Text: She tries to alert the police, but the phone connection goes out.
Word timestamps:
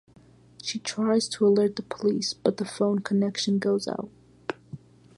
She 0.63 0.79
tries 0.79 1.27
to 1.29 1.45
alert 1.45 1.75
the 1.75 1.83
police, 1.83 2.33
but 2.33 2.57
the 2.57 2.65
phone 2.65 3.03
connection 3.03 3.59
goes 3.59 3.87
out. 3.87 4.09